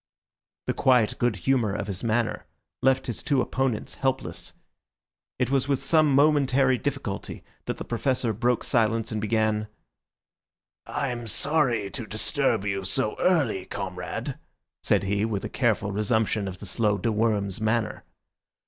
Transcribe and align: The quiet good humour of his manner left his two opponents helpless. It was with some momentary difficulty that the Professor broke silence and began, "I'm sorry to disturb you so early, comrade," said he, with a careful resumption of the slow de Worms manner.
The 0.65 0.73
quiet 0.73 1.19
good 1.19 1.35
humour 1.35 1.75
of 1.75 1.85
his 1.85 2.03
manner 2.03 2.47
left 2.81 3.05
his 3.05 3.21
two 3.21 3.39
opponents 3.39 3.93
helpless. 4.01 4.53
It 5.37 5.51
was 5.51 5.67
with 5.67 5.83
some 5.83 6.15
momentary 6.15 6.79
difficulty 6.79 7.43
that 7.65 7.77
the 7.77 7.83
Professor 7.85 8.33
broke 8.33 8.63
silence 8.63 9.11
and 9.11 9.21
began, 9.21 9.67
"I'm 10.87 11.27
sorry 11.27 11.91
to 11.91 12.07
disturb 12.07 12.65
you 12.65 12.83
so 12.83 13.15
early, 13.19 13.65
comrade," 13.67 14.39
said 14.81 15.03
he, 15.03 15.23
with 15.23 15.45
a 15.45 15.49
careful 15.49 15.91
resumption 15.91 16.47
of 16.47 16.57
the 16.57 16.65
slow 16.65 16.97
de 16.97 17.11
Worms 17.11 17.61
manner. 17.61 18.03